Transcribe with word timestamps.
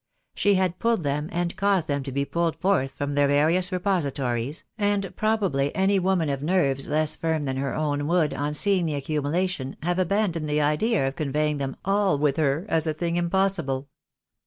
She 0.33 0.55
had 0.55 0.79
pulled 0.79 1.03
them, 1.03 1.29
and 1.31 1.55
caused 1.55 1.87
them 1.87 2.01
to 2.01 2.11
be 2.11 2.25
pulled 2.25 2.55
forth 2.55 2.93
from 2.93 3.13
their 3.13 3.27
various 3.27 3.71
repositories, 3.71 4.63
and 4.75 5.15
probably 5.15 5.75
any 5.75 5.99
woman 5.99 6.27
of 6.27 6.41
nerves 6.41 6.87
less 6.87 7.15
firm 7.15 7.43
than 7.43 7.57
her 7.57 7.75
own 7.75 8.07
would, 8.07 8.33
on 8.33 8.55
seeing 8.55 8.87
the 8.87 8.95
accumulation, 8.95 9.75
have 9.83 9.99
abandoned 9.99 10.49
the 10.49 10.59
idea 10.59 11.07
of 11.07 11.15
conveying 11.15 11.59
them 11.59 11.75
ALL 11.85 12.17
with 12.17 12.37
her 12.37 12.65
as 12.67 12.87
a 12.87 12.95
thing 12.95 13.15
impossible. 13.15 13.89